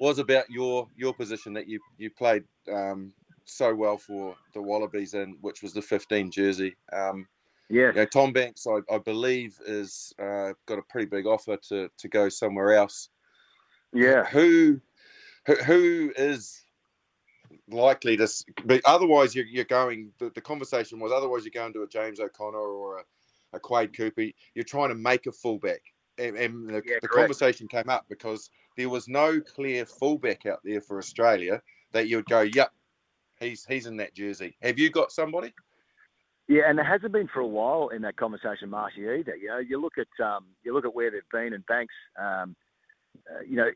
was 0.00 0.18
about 0.18 0.50
your 0.50 0.88
your 0.96 1.12
position 1.12 1.52
that 1.54 1.68
you 1.68 1.80
you 1.98 2.10
played 2.10 2.44
um, 2.72 3.12
so 3.44 3.74
well 3.74 3.98
for 3.98 4.36
the 4.54 4.62
Wallabies 4.62 5.14
and 5.14 5.36
which 5.40 5.62
was 5.62 5.72
the 5.72 5.82
15 5.82 6.30
jersey. 6.30 6.76
Um, 6.92 7.26
yeah. 7.68 7.88
You 7.88 7.92
know, 7.92 8.04
Tom 8.06 8.32
Banks, 8.32 8.66
I, 8.66 8.80
I 8.92 8.98
believe, 8.98 9.58
is 9.66 10.12
uh, 10.18 10.52
got 10.66 10.78
a 10.78 10.82
pretty 10.88 11.06
big 11.06 11.26
offer 11.26 11.56
to 11.68 11.90
to 11.96 12.08
go 12.08 12.28
somewhere 12.28 12.74
else. 12.74 13.10
Yeah. 13.92 14.24
Who 14.24 14.80
who, 15.46 15.54
who 15.56 16.12
is 16.16 16.62
likely 17.68 18.16
to? 18.16 18.28
But 18.64 18.82
otherwise, 18.84 19.34
you're, 19.34 19.46
you're 19.46 19.64
going. 19.64 20.12
The, 20.18 20.30
the 20.34 20.40
conversation 20.40 21.00
was 21.00 21.12
otherwise 21.12 21.44
you're 21.44 21.62
going 21.62 21.72
to 21.74 21.82
a 21.82 21.88
James 21.88 22.20
O'Connor 22.20 22.58
or 22.58 22.98
a, 22.98 23.02
a 23.54 23.60
Quade 23.60 23.96
Cooper. 23.96 24.26
You're 24.54 24.64
trying 24.64 24.90
to 24.90 24.94
make 24.94 25.26
a 25.26 25.32
fullback, 25.32 25.80
and, 26.18 26.36
and 26.36 26.68
the, 26.68 26.82
yeah, 26.84 26.98
the 27.00 27.08
conversation 27.08 27.68
came 27.68 27.88
up 27.88 28.06
because 28.08 28.50
there 28.76 28.88
was 28.88 29.08
no 29.08 29.40
clear 29.40 29.84
fullback 29.84 30.46
out 30.46 30.60
there 30.64 30.80
for 30.80 30.98
Australia 30.98 31.60
that 31.92 32.08
you 32.08 32.16
would 32.16 32.26
go, 32.26 32.42
yep, 32.42 32.70
he's 33.40 33.64
he's 33.64 33.86
in 33.86 33.96
that 33.96 34.14
jersey. 34.14 34.56
Have 34.62 34.78
you 34.78 34.90
got 34.90 35.12
somebody? 35.12 35.52
Yeah, 36.48 36.62
and 36.66 36.78
it 36.78 36.86
hasn't 36.86 37.12
been 37.12 37.28
for 37.28 37.40
a 37.40 37.46
while 37.46 37.88
in 37.88 38.00
that 38.02 38.16
conversation, 38.16 38.70
Marshy, 38.70 39.02
either. 39.02 39.36
You 39.36 39.48
know, 39.48 39.58
you 39.58 39.80
look 39.80 39.94
at 39.98 40.24
um, 40.24 40.46
you 40.62 40.74
look 40.74 40.86
at 40.86 40.94
where 40.94 41.10
they've 41.10 41.20
been, 41.30 41.52
and 41.52 41.64
Banks, 41.66 41.94
um, 42.18 42.56
uh, 43.30 43.42
you 43.46 43.56
know, 43.56 43.68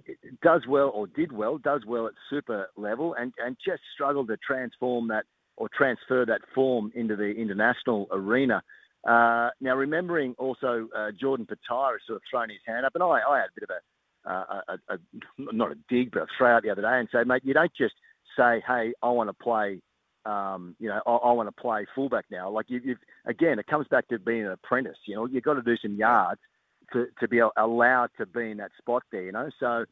does 0.43 0.63
well 0.67 0.91
or 0.95 1.07
did 1.07 1.33
well, 1.33 1.59
does 1.59 1.83
well 1.87 2.07
at 2.07 2.15
super 2.31 2.69
level, 2.77 3.15
and 3.19 3.35
and 3.45 3.59
just 3.65 3.83
struggled 3.95 4.29
to 4.29 4.39
transform 4.39 5.09
that 5.09 5.27
or 5.59 5.69
transfer 5.77 6.25
that 6.25 6.41
form 6.55 6.91
into 6.95 7.15
the 7.15 7.31
international 7.31 8.09
arena. 8.11 8.63
Uh, 9.07 9.51
now, 9.61 9.77
remembering 9.77 10.35
also 10.39 10.89
uh, 10.97 11.11
Jordan 11.21 11.47
Petaia 11.47 11.99
sort 12.07 12.17
of 12.17 12.23
thrown 12.31 12.49
his 12.49 12.59
hand 12.67 12.87
up, 12.87 12.93
and 12.95 13.03
I, 13.03 13.21
I 13.29 13.39
had 13.39 13.47
a 13.47 13.61
bit 13.61 13.69
of 13.69 13.77
a, 13.77 14.33
uh, 14.33 14.61
a, 14.69 14.95
a, 14.95 14.99
not 15.53 15.73
a 15.73 15.75
dig, 15.91 16.13
but 16.13 16.23
a 16.23 16.27
throw 16.39 16.57
out 16.57 16.63
the 16.63 16.71
other 16.71 16.83
day 16.83 16.99
and 16.99 17.09
say, 17.13 17.25
mate, 17.25 17.43
you 17.45 17.53
don't 17.53 17.73
just 17.77 17.95
say, 18.37 18.63
hey, 18.67 18.93
I 19.03 19.11
want 19.11 19.29
to 19.29 19.35
play 19.35 19.83
um, 20.25 20.77
you 20.79 20.89
know, 20.89 21.01
I, 21.07 21.11
I 21.11 21.33
want 21.33 21.55
to 21.55 21.61
play 21.61 21.87
fullback 21.95 22.27
now. 22.31 22.51
Like 22.51 22.67
you, 22.69 22.81
you've 22.85 22.99
again, 23.27 23.59
it 23.59 23.67
comes 23.67 23.87
back 23.89 24.09
to 24.09 24.19
being 24.19 24.45
an 24.45 24.53
apprentice. 24.53 24.97
You 25.07 25.17
know, 25.17 25.27
you've 25.27 25.45
got 25.45 25.55
to 25.55 25.63
do 25.63 25.77
some 25.81 25.95
yards 25.95 26.41
to, 26.93 27.07
to 27.21 27.29
be 27.29 27.41
allowed 27.57 28.11
to 28.19 28.27
be 28.27 28.51
in 28.51 28.59
that 28.59 28.71
spot 28.79 29.03
there. 29.11 29.23
You 29.23 29.33
know, 29.33 29.51
so 29.59 29.85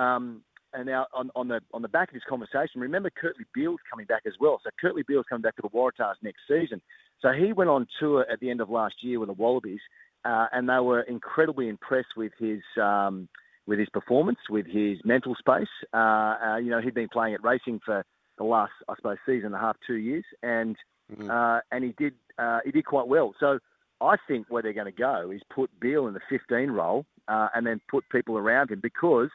um, 0.00 0.42
and 0.72 0.86
now 0.86 1.06
on, 1.12 1.30
on 1.34 1.48
the 1.48 1.60
on 1.72 1.82
the 1.82 1.88
back 1.88 2.08
of 2.08 2.14
this 2.14 2.22
conversation, 2.28 2.80
remember 2.80 3.10
Kurtley 3.10 3.46
Beale's 3.54 3.80
coming 3.90 4.06
back 4.06 4.22
as 4.26 4.34
well. 4.40 4.60
So 4.62 4.70
Kurtley 4.82 5.06
Beale's 5.06 5.26
coming 5.28 5.42
back 5.42 5.56
to 5.56 5.62
the 5.62 5.68
Waratahs 5.68 6.14
next 6.22 6.40
season. 6.48 6.80
So 7.20 7.32
he 7.32 7.52
went 7.52 7.70
on 7.70 7.86
tour 7.98 8.26
at 8.30 8.40
the 8.40 8.50
end 8.50 8.60
of 8.60 8.70
last 8.70 8.94
year 9.02 9.18
with 9.18 9.28
the 9.28 9.34
Wallabies, 9.34 9.80
uh, 10.24 10.46
and 10.52 10.68
they 10.68 10.78
were 10.78 11.02
incredibly 11.02 11.68
impressed 11.68 12.16
with 12.16 12.32
his. 12.38 12.60
Um, 12.80 13.28
with 13.66 13.78
his 13.78 13.90
performance, 13.90 14.38
with 14.48 14.66
his 14.66 14.98
mental 15.04 15.36
space, 15.38 15.68
uh, 15.94 15.96
uh, 15.96 16.56
you 16.56 16.70
know, 16.70 16.80
he'd 16.80 16.94
been 16.94 17.10
playing 17.10 17.34
at 17.34 17.44
racing 17.44 17.78
for 17.84 18.04
the 18.40 18.44
last, 18.44 18.72
I 18.88 18.96
suppose, 18.96 19.18
season 19.26 19.46
and 19.46 19.54
a 19.54 19.58
half, 19.58 19.76
two 19.86 19.96
years, 19.96 20.24
and 20.42 20.74
mm-hmm. 21.12 21.30
uh, 21.30 21.60
and 21.70 21.84
he 21.84 21.94
did 21.98 22.14
uh, 22.38 22.60
he 22.64 22.72
did 22.72 22.86
quite 22.86 23.06
well. 23.06 23.34
So 23.38 23.58
I 24.00 24.16
think 24.26 24.46
where 24.48 24.62
they're 24.62 24.72
going 24.72 24.86
to 24.86 24.92
go 24.92 25.30
is 25.30 25.42
put 25.54 25.68
Beale 25.78 26.06
in 26.06 26.14
the 26.14 26.20
15 26.30 26.70
role, 26.70 27.04
uh, 27.28 27.48
and 27.54 27.66
then 27.66 27.82
put 27.90 28.02
people 28.10 28.38
around 28.38 28.70
him 28.70 28.80
because, 28.82 29.28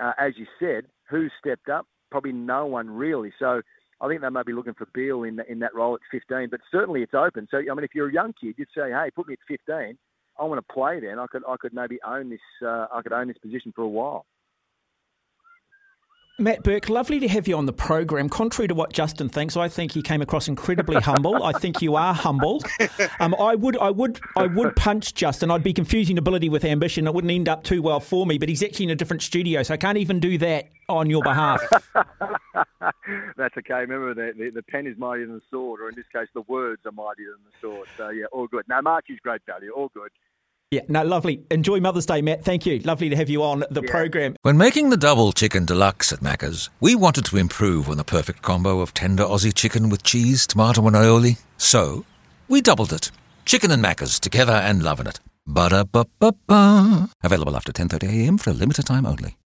uh, 0.00 0.12
as 0.16 0.34
you 0.36 0.46
said, 0.60 0.84
who 1.10 1.26
stepped 1.40 1.68
up? 1.68 1.86
Probably 2.12 2.30
no 2.30 2.66
one 2.66 2.88
really. 2.88 3.32
So 3.36 3.62
I 4.00 4.06
think 4.06 4.20
they 4.20 4.28
may 4.28 4.44
be 4.46 4.52
looking 4.52 4.74
for 4.74 4.86
Beale 4.94 5.24
in 5.24 5.40
in 5.48 5.58
that 5.58 5.74
role 5.74 5.96
at 5.96 6.00
15, 6.12 6.46
but 6.48 6.60
certainly 6.70 7.02
it's 7.02 7.14
open. 7.14 7.48
So 7.50 7.58
I 7.58 7.74
mean, 7.74 7.82
if 7.82 7.96
you're 7.96 8.08
a 8.08 8.14
young 8.14 8.32
kid, 8.40 8.54
you'd 8.56 8.68
say, 8.76 8.90
hey, 8.90 9.10
put 9.14 9.26
me 9.26 9.34
at 9.34 9.40
15. 9.48 9.98
I 10.38 10.44
want 10.44 10.64
to 10.64 10.72
play 10.72 11.00
then. 11.00 11.18
I 11.18 11.26
could 11.26 11.42
I 11.48 11.56
could 11.56 11.74
maybe 11.74 11.98
own 12.06 12.30
this 12.30 12.38
uh, 12.64 12.86
I 12.94 13.02
could 13.02 13.12
own 13.12 13.26
this 13.26 13.38
position 13.38 13.72
for 13.74 13.82
a 13.82 13.88
while. 13.88 14.24
Matt 16.38 16.62
Burke, 16.62 16.90
lovely 16.90 17.18
to 17.20 17.28
have 17.28 17.48
you 17.48 17.56
on 17.56 17.64
the 17.64 17.72
program. 17.72 18.28
Contrary 18.28 18.68
to 18.68 18.74
what 18.74 18.92
Justin 18.92 19.30
thinks, 19.30 19.56
I 19.56 19.70
think 19.70 19.96
you 19.96 20.02
came 20.02 20.20
across 20.20 20.48
incredibly 20.48 21.00
humble. 21.00 21.42
I 21.42 21.52
think 21.52 21.80
you 21.80 21.96
are 21.96 22.12
humble. 22.12 22.62
Um, 23.20 23.34
I 23.40 23.54
would, 23.54 23.78
I 23.78 23.90
would, 23.90 24.20
I 24.36 24.46
would 24.46 24.76
punch 24.76 25.14
Justin. 25.14 25.50
I'd 25.50 25.62
be 25.62 25.72
confusing 25.72 26.18
ability 26.18 26.50
with 26.50 26.64
ambition. 26.64 27.06
It 27.06 27.14
wouldn't 27.14 27.30
end 27.30 27.48
up 27.48 27.64
too 27.64 27.80
well 27.80 28.00
for 28.00 28.26
me. 28.26 28.36
But 28.36 28.50
he's 28.50 28.62
actually 28.62 28.84
in 28.84 28.90
a 28.90 28.94
different 28.94 29.22
studio, 29.22 29.62
so 29.62 29.72
I 29.72 29.78
can't 29.78 29.96
even 29.96 30.20
do 30.20 30.36
that 30.38 30.68
on 30.90 31.08
your 31.08 31.22
behalf. 31.22 31.62
That's 33.36 33.56
okay. 33.56 33.74
Remember, 33.74 34.12
the, 34.12 34.32
the, 34.36 34.50
the, 34.50 34.62
pen 34.62 34.86
is 34.86 34.98
mightier 34.98 35.26
than 35.26 35.36
the 35.36 35.42
sword, 35.50 35.80
or 35.80 35.88
in 35.88 35.94
this 35.94 36.04
case, 36.12 36.28
the 36.34 36.42
words 36.42 36.82
are 36.84 36.92
mightier 36.92 37.32
than 37.32 37.44
the 37.44 37.66
sword. 37.66 37.88
So 37.96 38.10
yeah, 38.10 38.26
all 38.30 38.46
good. 38.46 38.68
Now, 38.68 38.82
Mark 38.82 39.06
is 39.08 39.18
great 39.22 39.40
value. 39.46 39.70
All 39.70 39.90
good. 39.94 40.10
Yeah, 40.72 40.80
no, 40.88 41.04
lovely. 41.04 41.44
Enjoy 41.52 41.78
Mother's 41.78 42.06
Day, 42.06 42.22
Matt. 42.22 42.44
Thank 42.44 42.66
you. 42.66 42.80
Lovely 42.80 43.08
to 43.08 43.14
have 43.14 43.28
you 43.30 43.44
on 43.44 43.62
the 43.70 43.82
yeah. 43.82 43.90
program. 43.90 44.34
When 44.42 44.58
making 44.58 44.90
the 44.90 44.96
double 44.96 45.30
chicken 45.32 45.64
deluxe 45.64 46.12
at 46.12 46.18
Macca's, 46.18 46.70
we 46.80 46.96
wanted 46.96 47.24
to 47.26 47.36
improve 47.36 47.88
on 47.88 47.98
the 47.98 48.04
perfect 48.04 48.42
combo 48.42 48.80
of 48.80 48.92
tender 48.92 49.22
Aussie 49.22 49.54
chicken 49.54 49.90
with 49.90 50.02
cheese, 50.02 50.44
tomato, 50.44 50.84
and 50.88 50.96
aioli. 50.96 51.38
So, 51.56 52.04
we 52.48 52.60
doubled 52.60 52.92
it. 52.92 53.12
Chicken 53.44 53.70
and 53.70 53.84
Macca's 53.84 54.18
together 54.18 54.54
and 54.54 54.82
loving 54.82 55.06
it. 55.06 55.20
Ba-da-ba-ba-ba. 55.46 57.10
Available 57.22 57.54
after 57.54 57.70
10.30am 57.70 58.40
for 58.40 58.50
a 58.50 58.54
limited 58.54 58.86
time 58.86 59.06
only. 59.06 59.36